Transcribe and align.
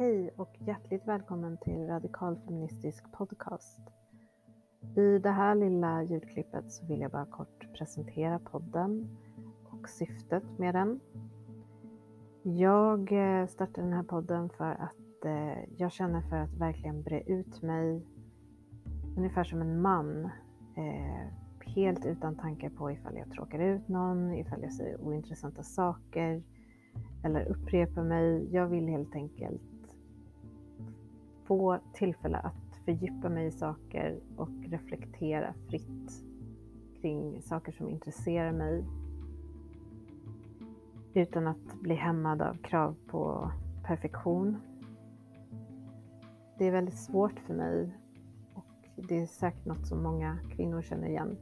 Hej 0.00 0.30
och 0.36 0.56
hjärtligt 0.58 1.08
välkommen 1.08 1.56
till 1.56 1.86
Radikal 1.86 2.36
Feministisk 2.46 3.12
Podcast. 3.12 3.80
I 4.96 5.18
det 5.18 5.30
här 5.30 5.54
lilla 5.54 6.02
ljudklippet 6.02 6.72
så 6.72 6.86
vill 6.86 7.00
jag 7.00 7.10
bara 7.10 7.26
kort 7.26 7.72
presentera 7.78 8.38
podden 8.38 9.18
och 9.70 9.88
syftet 9.88 10.58
med 10.58 10.74
den. 10.74 11.00
Jag 12.42 13.12
eh, 13.12 13.46
startade 13.46 13.86
den 13.86 13.92
här 13.92 14.02
podden 14.02 14.50
för 14.50 14.70
att 14.70 15.24
eh, 15.24 15.74
jag 15.76 15.92
känner 15.92 16.20
för 16.20 16.36
att 16.36 16.54
verkligen 16.54 17.02
bre 17.02 17.22
ut 17.26 17.62
mig 17.62 18.06
ungefär 19.16 19.44
som 19.44 19.60
en 19.60 19.82
man. 19.82 20.24
Eh, 20.76 21.28
helt 21.74 22.06
utan 22.06 22.36
tankar 22.36 22.70
på 22.70 22.90
ifall 22.90 23.16
jag 23.16 23.30
tråkar 23.30 23.58
ut 23.58 23.88
någon, 23.88 24.34
ifall 24.34 24.62
jag 24.62 24.72
säger 24.72 25.00
ointressanta 25.00 25.62
saker 25.62 26.42
eller 27.24 27.44
upprepar 27.44 28.02
mig. 28.02 28.48
Jag 28.52 28.66
vill 28.66 28.88
helt 28.88 29.14
enkelt 29.14 29.79
få 31.50 31.78
tillfälle 31.92 32.38
att 32.38 32.76
fördjupa 32.84 33.28
mig 33.28 33.46
i 33.46 33.50
saker 33.50 34.20
och 34.36 34.48
reflektera 34.68 35.54
fritt 35.68 36.24
kring 37.00 37.42
saker 37.42 37.72
som 37.72 37.88
intresserar 37.88 38.52
mig 38.52 38.84
utan 41.14 41.46
att 41.46 41.80
bli 41.80 41.94
hämmad 41.94 42.42
av 42.42 42.54
krav 42.54 42.96
på 43.06 43.52
perfektion. 43.84 44.56
Det 46.58 46.66
är 46.66 46.72
väldigt 46.72 46.98
svårt 46.98 47.40
för 47.40 47.54
mig 47.54 47.96
och 48.54 49.04
det 49.08 49.18
är 49.18 49.26
säkert 49.26 49.64
något 49.64 49.86
som 49.86 50.02
många 50.02 50.38
kvinnor 50.50 50.82
känner 50.82 51.08
igen. 51.08 51.36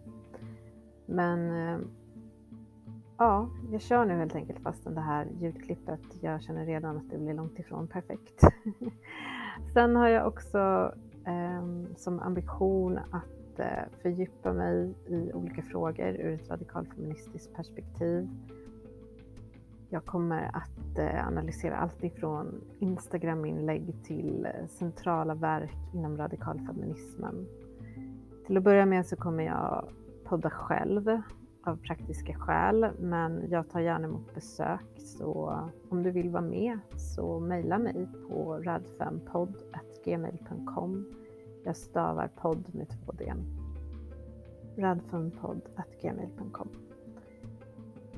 Men 1.06 1.50
eh, 1.50 1.80
ja, 3.18 3.48
jag 3.72 3.80
kör 3.80 4.04
nu 4.04 4.14
helt 4.14 4.34
enkelt 4.34 4.60
fastän 4.60 4.94
det 4.94 5.00
här 5.00 5.28
ljudklippet. 5.40 6.22
Jag 6.22 6.42
känner 6.42 6.66
redan 6.66 6.96
att 6.96 7.10
det 7.10 7.18
blir 7.18 7.34
långt 7.34 7.58
ifrån 7.58 7.88
perfekt. 7.88 8.40
Sen 9.78 9.96
har 9.96 10.08
jag 10.08 10.26
också 10.26 10.92
eh, 11.26 11.94
som 11.96 12.20
ambition 12.20 12.98
att 12.98 13.58
eh, 13.58 13.84
fördjupa 14.02 14.52
mig 14.52 14.94
i 15.06 15.32
olika 15.32 15.62
frågor 15.62 16.08
ur 16.08 16.34
ett 16.34 16.50
radikalfeministiskt 16.50 17.54
perspektiv. 17.54 18.28
Jag 19.90 20.04
kommer 20.04 20.50
att 20.52 20.98
eh, 20.98 21.26
analysera 21.26 21.76
allt 21.76 22.04
ifrån 22.04 22.60
Instagram-inlägg 22.78 23.94
till 24.04 24.46
eh, 24.46 24.66
centrala 24.68 25.34
verk 25.34 25.76
inom 25.94 26.16
radikalfeminismen. 26.16 27.46
Till 28.46 28.56
att 28.56 28.64
börja 28.64 28.86
med 28.86 29.06
så 29.06 29.16
kommer 29.16 29.44
jag 29.44 29.88
podda 30.24 30.50
själv 30.50 31.22
av 31.68 31.76
praktiska 31.76 32.34
skäl, 32.34 32.86
men 32.98 33.50
jag 33.50 33.70
tar 33.70 33.80
gärna 33.80 34.04
emot 34.04 34.34
besök. 34.34 34.86
Så 34.96 35.60
om 35.88 36.02
du 36.02 36.10
vill 36.10 36.30
vara 36.30 36.42
med 36.42 36.78
så 36.96 37.40
mejla 37.40 37.78
mig 37.78 38.08
på 38.28 38.58
radfempodd.gmail.com. 38.58 41.06
Jag 41.64 41.76
stavar 41.76 42.28
podd 42.28 42.74
med 42.74 42.88
två 42.88 43.12
d. 43.12 43.32
radfempodd.gmail.com. 44.76 46.68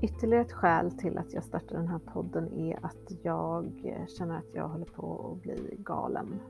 Ytterligare 0.00 0.44
ett 0.44 0.52
skäl 0.52 0.90
till 0.90 1.18
att 1.18 1.32
jag 1.32 1.44
startar 1.44 1.76
den 1.76 1.88
här 1.88 1.98
podden 1.98 2.52
är 2.52 2.86
att 2.86 3.12
jag 3.22 3.72
känner 4.18 4.38
att 4.38 4.54
jag 4.54 4.68
håller 4.68 4.84
på 4.84 5.32
att 5.32 5.42
bli 5.42 5.76
galen. 5.78 6.40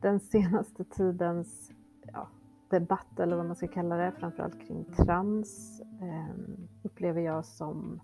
Den 0.00 0.20
senaste 0.20 0.84
tidens 0.84 1.70
ja, 2.12 2.28
debatt 2.72 3.20
eller 3.20 3.36
vad 3.36 3.46
man 3.46 3.56
ska 3.56 3.68
kalla 3.68 3.96
det, 3.96 4.12
framförallt 4.12 4.66
kring 4.66 4.84
trans, 4.84 5.80
eh, 5.80 6.34
upplever 6.82 7.20
jag 7.20 7.44
som 7.44 8.00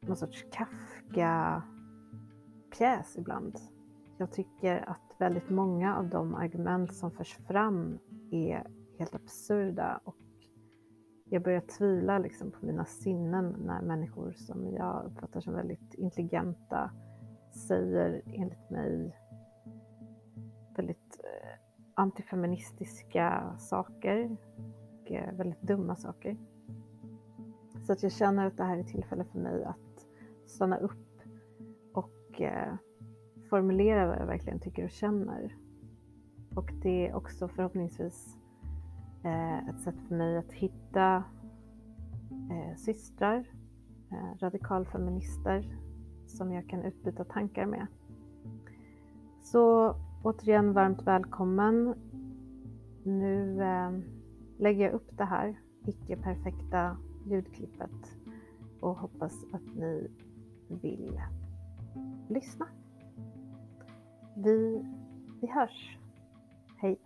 någon 0.00 0.16
sorts 0.16 0.44
Kafka-pjäs 0.52 1.58
ibland. 3.18 3.58
Jag 4.18 4.32
tycker 4.32 4.88
att 4.90 5.16
väldigt 5.18 5.50
många 5.50 5.96
av 5.96 6.08
de 6.08 6.34
argument 6.34 6.94
som 6.94 7.10
förs 7.10 7.36
fram 7.36 7.98
är 8.30 8.66
helt 8.98 9.14
absurda 9.14 10.00
och 10.04 10.16
jag 11.24 11.42
börjar 11.42 11.60
tvivla 11.60 12.18
liksom 12.18 12.50
på 12.50 12.66
mina 12.66 12.84
sinnen 12.84 13.56
när 13.66 13.82
människor 13.82 14.32
som 14.32 14.72
jag 14.72 15.04
uppfattar 15.06 15.40
som 15.40 15.54
väldigt 15.54 15.94
intelligenta 15.94 16.90
säger 17.68 18.22
enligt 18.26 18.70
mig 18.70 19.16
väldigt 20.76 21.01
antifeministiska 21.94 23.56
saker 23.58 24.36
och 25.02 25.12
eh, 25.12 25.34
väldigt 25.34 25.62
dumma 25.62 25.96
saker. 25.96 26.36
Så 27.86 27.92
att 27.92 28.02
jag 28.02 28.12
känner 28.12 28.46
att 28.46 28.56
det 28.56 28.64
här 28.64 28.76
är 28.76 28.82
tillfälle 28.82 29.24
för 29.24 29.38
mig 29.38 29.64
att 29.64 30.06
stanna 30.46 30.76
upp 30.76 31.20
och 31.92 32.40
eh, 32.40 32.74
formulera 33.50 34.06
vad 34.06 34.18
jag 34.18 34.26
verkligen 34.26 34.60
tycker 34.60 34.84
och 34.84 34.90
känner. 34.90 35.56
Och 36.54 36.72
det 36.82 37.08
är 37.08 37.14
också 37.14 37.48
förhoppningsvis 37.48 38.36
eh, 39.24 39.68
ett 39.68 39.80
sätt 39.80 40.00
för 40.08 40.14
mig 40.14 40.38
att 40.38 40.52
hitta 40.52 41.24
systrar, 42.76 43.46
radikalfeminister 44.40 45.78
som 46.26 46.52
jag 46.52 46.68
kan 46.68 46.82
utbyta 46.82 47.24
tankar 47.24 47.66
med. 47.66 47.86
Så 49.42 49.94
Återigen 50.24 50.72
varmt 50.72 51.02
välkommen. 51.02 51.94
Nu 53.04 53.62
eh, 53.62 53.90
lägger 54.58 54.84
jag 54.84 54.92
upp 54.92 55.08
det 55.16 55.24
här 55.24 55.60
icke-perfekta 55.86 56.96
ljudklippet 57.26 58.16
och 58.80 58.96
hoppas 58.96 59.44
att 59.52 59.74
ni 59.76 60.10
vill 60.68 61.20
lyssna. 62.28 62.66
Vi, 64.36 64.84
vi 65.40 65.46
hörs. 65.46 65.98
Hej! 66.76 67.00